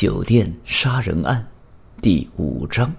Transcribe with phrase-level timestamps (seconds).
[0.00, 1.46] 酒店杀人案
[2.00, 2.90] 第五章。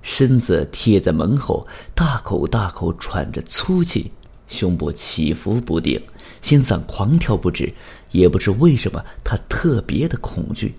[0.00, 4.08] 身子贴在门后，大口大口喘着粗气，
[4.46, 6.00] 胸部起伏不定，
[6.40, 7.74] 心脏狂跳不止。
[8.12, 10.72] 也不知为什么，他特别的恐惧。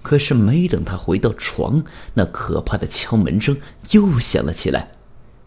[0.00, 1.84] 可是没等他回到床，
[2.14, 3.54] 那可怕的敲门声
[3.90, 4.90] 又响了起来，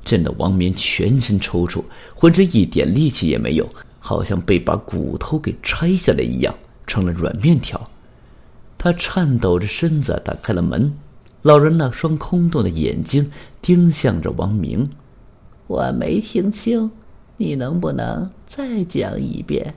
[0.06, 1.84] 震得王明全身抽搐，
[2.14, 3.68] 浑身一点力气也没有，
[3.98, 6.54] 好像被把骨头给拆下来一样，
[6.86, 7.90] 成了软面条。
[8.84, 10.94] 他颤抖着身子打开了门。
[11.44, 13.32] 老人那双空洞的眼睛
[13.62, 14.90] 盯向着王明，
[15.68, 16.92] 我没听清，
[17.38, 19.74] 你能不能再讲一遍？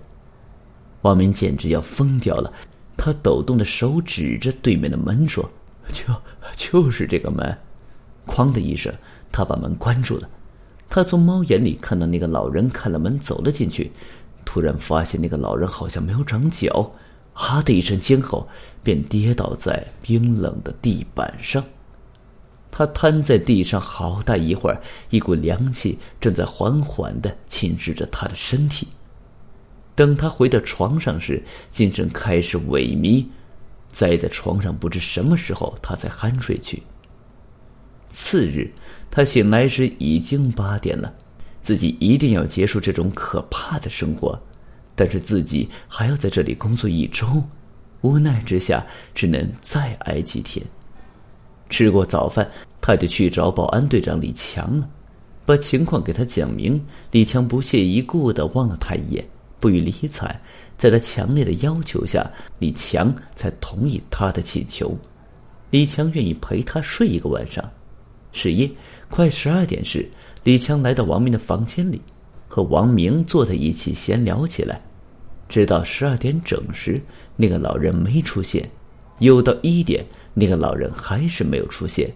[1.02, 2.52] 王明简直要疯掉了，
[2.96, 5.48] 他抖动的手指着对面的门说
[5.92, 6.12] ：“就
[6.56, 7.56] 就是这个门。”
[8.26, 8.92] 哐的一声，
[9.30, 10.28] 他把门关住了。
[10.88, 13.92] 他从猫眼里看到那个老人开了门走了进去，
[14.44, 16.90] 突然发现那个老人好像没有长脚。
[17.36, 18.48] 啊的一声尖吼，
[18.82, 21.62] 便跌倒在冰冷的地板上。
[22.70, 28.88] 他瘫在地上好大一会儿，一股凉气正在缓缓的侵蚀着他的身体。
[29.94, 33.24] 等他回到床上时，精神开始萎靡，
[33.92, 36.82] 栽在床上不知什么时候他才酣睡去。
[38.10, 38.70] 次日，
[39.10, 41.12] 他醒来时已经八点了，
[41.62, 44.38] 自己一定要结束这种可怕的生活。
[44.96, 47.26] 但是自己还要在这里工作一周，
[48.00, 50.64] 无奈之下只能再挨几天。
[51.68, 54.88] 吃过早饭，他就去找保安队长李强了，
[55.44, 56.82] 把情况给他讲明。
[57.10, 59.24] 李强不屑一顾的望了他一眼，
[59.60, 60.40] 不予理睬。
[60.78, 64.96] 在他强烈的要求下，李强才同意他的请求。
[65.70, 67.62] 李强愿意陪他睡一个晚上。
[68.32, 68.70] 是夜
[69.10, 70.08] 快十二点时，
[70.44, 72.00] 李强来到王明的房间里。
[72.48, 74.80] 和王明坐在一起闲聊起来，
[75.48, 77.00] 直到十二点整时，
[77.36, 78.68] 那个老人没出现。
[79.18, 80.04] 又到一点，
[80.34, 82.12] 那个老人还是没有出现。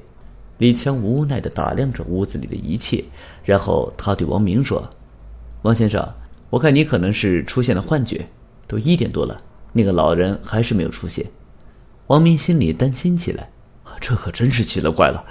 [0.59, 3.03] 李强无奈的打量着屋子里的一切，
[3.42, 4.87] 然后他对王明说
[5.62, 6.06] ：“王先生，
[6.50, 8.27] 我看你可能是出现了幻觉。
[8.66, 9.41] 都一点多了，
[9.72, 11.25] 那个老人还是没有出现。”
[12.09, 13.50] 王明心里担心起来
[14.00, 15.25] ：“这可真是奇了怪了，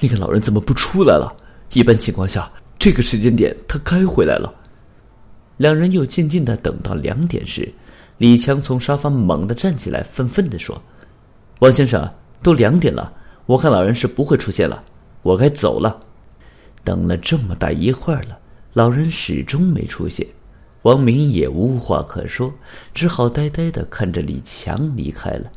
[0.00, 1.34] 那个老人怎么不出来了？
[1.72, 2.50] 一般情况下……”
[2.84, 4.52] 这个时间点，他该回来了。
[5.56, 7.66] 两人又静静的等到两点时，
[8.18, 10.78] 李强从沙发猛地站起来，愤愤地说
[11.60, 12.06] ：“王先生，
[12.42, 13.10] 都两点了，
[13.46, 14.84] 我看老人是不会出现了，
[15.22, 15.98] 我该走了。”
[16.84, 18.36] 等了这么大一会儿了，
[18.74, 20.26] 老人始终没出现，
[20.82, 22.52] 王明也无话可说，
[22.92, 25.50] 只好呆呆的看着李强离开了。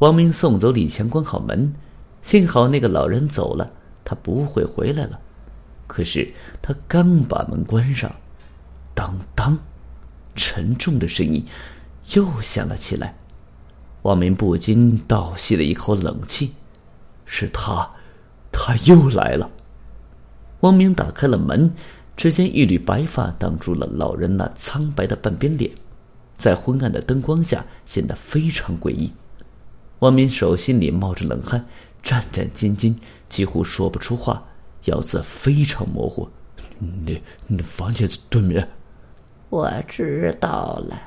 [0.00, 1.72] 王明送走李强，关好门，
[2.20, 3.70] 幸好那个老人走了，
[4.04, 5.18] 他不会回来了。
[5.92, 6.32] 可是
[6.62, 8.10] 他刚把门关上，
[8.94, 9.58] 当当，
[10.34, 11.44] 沉重的声音
[12.14, 13.14] 又响了起来。
[14.00, 16.52] 王明不禁倒吸了一口冷气，
[17.26, 17.90] 是他，
[18.50, 19.50] 他又来了。
[20.60, 21.74] 王明打开了门，
[22.16, 25.70] 只见一缕白发挡住了老人那苍白的半边脸，
[26.38, 29.12] 在昏暗的灯光下显得非常诡异。
[29.98, 31.66] 王明手心里冒着冷汗，
[32.02, 32.94] 战战兢兢，
[33.28, 34.42] 几乎说不出话。
[34.86, 36.28] 咬字非常模糊，
[36.78, 38.68] 你你的房间对面。
[39.48, 41.00] 我知道了，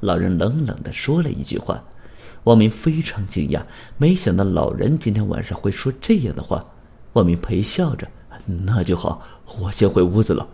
[0.00, 1.82] 老人冷冷的说了一句话。
[2.44, 3.62] 王明非常惊讶，
[3.96, 6.64] 没想到老人今天晚上会说这样的话。
[7.14, 8.06] 王明陪笑着，
[8.46, 9.22] 那就好，
[9.58, 10.46] 我先回屋子了。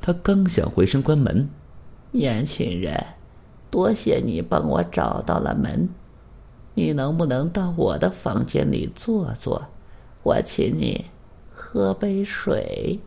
[0.00, 1.48] 他刚想回身关门，
[2.10, 3.04] 年轻人，
[3.70, 5.88] 多谢你帮我找到了门，
[6.74, 9.62] 你能不能到我的房间里坐坐？
[10.22, 11.04] 我请你。
[11.54, 12.98] 喝杯水，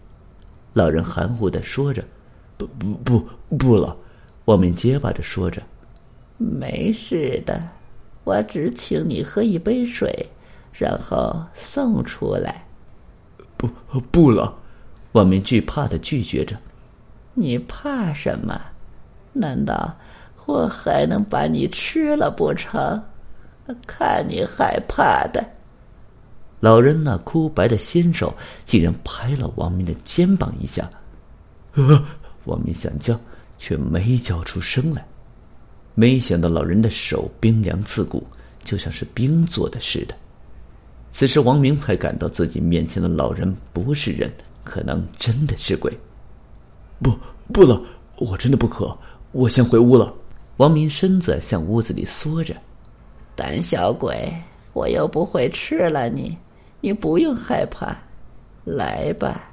[0.74, 2.04] 老人含糊的说着
[2.58, 3.96] ：“不不不不了。”
[4.46, 5.62] 王明结巴着说着
[6.38, 7.62] ：“没事的，
[8.24, 10.30] 我只请你喝一杯水，
[10.72, 12.64] 然后送出来。”
[13.58, 13.68] 不
[14.12, 14.54] 不了，
[15.14, 16.56] 王明惧怕的拒绝着
[17.34, 18.62] ：“你怕什么？
[19.34, 19.96] 难道
[20.46, 23.02] 我还能把你吃了不成？
[23.88, 25.44] 看你害怕的！”
[26.60, 28.34] 老人那枯白的纤手
[28.66, 30.90] 竟然拍了王明的肩膀一下，
[31.74, 32.04] 呃，
[32.46, 33.20] 王明想叫，
[33.58, 35.06] 却没叫出声来。
[35.94, 38.26] 没想到老人的手冰凉刺骨，
[38.64, 40.16] 就像是冰做的似的。
[41.12, 44.30] 此时王明才感到自己面前的老人不是人，
[44.64, 45.92] 可能真的是鬼。
[47.02, 47.12] 不，
[47.54, 47.82] 不了，
[48.18, 48.98] 我真的不渴，
[49.32, 50.14] 我先回屋了。
[50.58, 52.56] 王明身子向屋子里缩着，
[53.36, 54.34] 胆小鬼，
[54.74, 56.38] 我又不会吃了你。
[56.82, 57.98] 你不用害怕，
[58.64, 59.52] 来吧。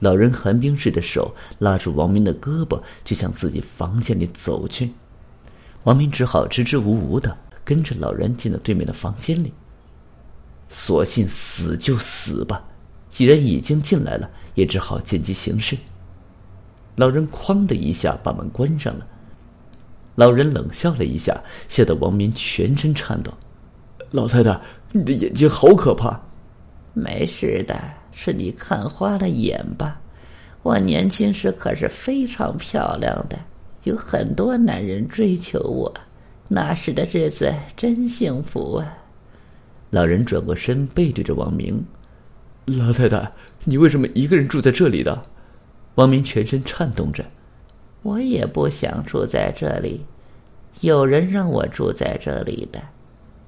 [0.00, 4.92] 老人寒冰似的手拉住王明的胳膊，就向自己房间里走去。
[5.84, 9.52] 王明只好支支吾吾的跟着老人进了对面的房间里。
[10.68, 12.62] 索性死就死吧，
[13.08, 15.76] 既然已经进来了，也只好见机行事。
[16.96, 19.06] 老人哐的一下把门关上了。
[20.16, 23.32] 老人冷笑了一下，吓得王明全身颤抖。
[24.10, 24.60] 老太太，
[24.92, 26.20] 你的眼睛好可怕。
[26.98, 27.78] 没事的，
[28.10, 30.00] 是你看花了眼吧？
[30.62, 33.38] 我年轻时可是非常漂亮的，
[33.84, 35.92] 有很多男人追求我，
[36.48, 38.96] 那时的日子真幸福啊！
[39.90, 41.84] 老人转过身，背对着王明。
[42.64, 43.30] 老太太，
[43.64, 45.22] 你为什么一个人住在这里的？
[45.96, 47.22] 王明全身颤动着。
[48.02, 50.02] 我也不想住在这里，
[50.80, 52.80] 有人让我住在这里的。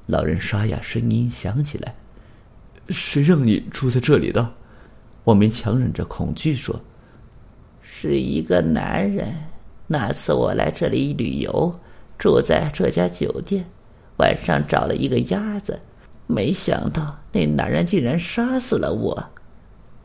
[0.05, 1.95] 老人沙哑声音响起来
[2.89, 4.49] ：“谁让你住在这里的？”
[5.25, 6.79] 王明强忍着恐惧说
[7.83, 9.35] ：“是一个男人。
[9.87, 11.75] 那次我来这里旅游，
[12.19, 13.65] 住在这家酒店，
[14.19, 15.79] 晚上找了一个鸭子，
[16.27, 19.23] 没想到那男人竟然杀死了我。”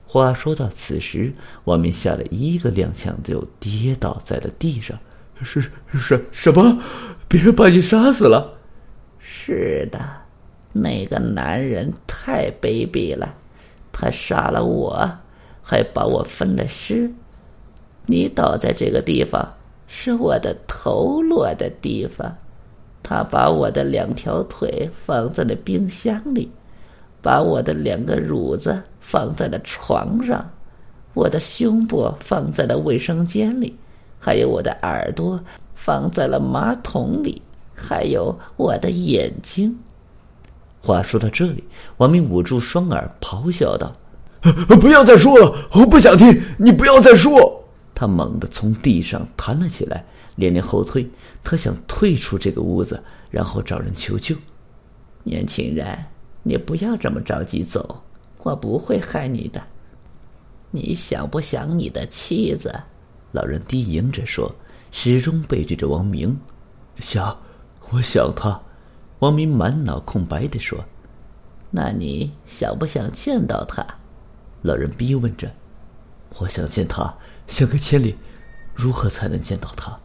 [0.06, 1.34] 话说到此时，
[1.64, 4.98] 王明吓了一个踉跄，就跌倒在了地上。
[5.42, 5.60] 是
[5.92, 6.82] 是什么？
[7.28, 8.58] 别人把你杀死了？
[9.20, 10.00] 是的，
[10.74, 13.34] 那个男人太卑鄙了，
[13.94, 15.10] 他杀了我，
[15.62, 17.10] 还把我分了尸。
[18.06, 19.54] 你倒在这个地方，
[19.88, 22.36] 是我的头落的地方。
[23.02, 26.52] 他把我的两条腿放在了冰箱里。
[27.22, 30.46] 把我的两个乳子放在了床上，
[31.14, 33.74] 我的胸部放在了卫生间里，
[34.20, 35.40] 还有我的耳朵
[35.74, 37.42] 放在了马桶里，
[37.74, 39.74] 还有我的眼睛。
[40.86, 41.64] 话说到这里，
[41.96, 43.96] 王明捂住双耳，咆哮道
[44.82, 46.42] ：“不要再说了，我不想听！
[46.58, 47.64] 你不要再说！”
[47.96, 50.04] 他猛地从地上弹了起来，
[50.36, 51.10] 连连后退。
[51.42, 53.02] 他想退出这个屋子，
[53.32, 54.36] 然后找人求救。
[55.24, 55.98] 年轻人。
[56.46, 58.04] 你不要这么着急走，
[58.40, 59.64] 我不会害你的。
[60.72, 62.70] 你想不想你的妻子？
[63.32, 64.54] 老人低吟着说，
[64.92, 66.38] 始终背对着王明。
[67.00, 67.34] 想，
[67.92, 68.60] 我想他。
[69.24, 70.84] 王明满脑空白的说。
[71.72, 73.82] 那你想不想见到他？
[74.64, 75.50] 老人逼问着。
[76.40, 77.16] 我想见他，
[77.48, 78.18] 相隔千里，
[78.76, 79.98] 如何才能见到他？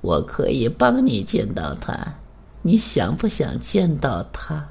[0.00, 1.94] 我可以帮你见到他。
[2.62, 4.70] 你想不想见到他？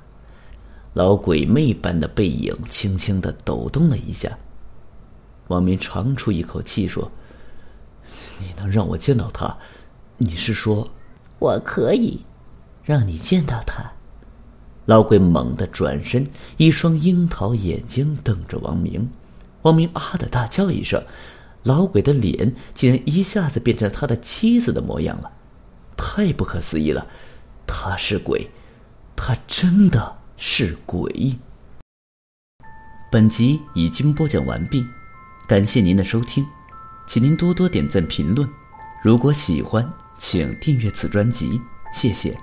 [0.96, 4.36] 老鬼魅般的背影轻轻的抖动了一下，
[5.50, 7.12] 王明长出一口气说
[8.42, 9.56] ：“你能让我见到他？
[10.18, 10.90] 你是说，
[11.38, 12.20] 我可以
[12.84, 13.92] 让你见到他？”
[14.86, 16.28] 老鬼猛地转身，
[16.58, 19.10] 一双樱桃眼睛瞪着王明。
[19.62, 21.04] 王明啊的大叫一声，
[21.64, 25.32] 老鬼的脸竟然一下子变成了他的妻子的模样了，
[25.96, 27.08] 太不可思议了！
[27.66, 28.50] 他是鬼，
[29.16, 30.18] 他真的。
[30.36, 31.38] 是鬼。
[33.10, 34.86] 本集已经播讲完毕，
[35.48, 36.46] 感谢您的收听，
[37.08, 38.50] 请您多多点赞评论。
[39.02, 41.62] 如果喜欢，请订阅此专辑，
[41.94, 42.38] 谢谢。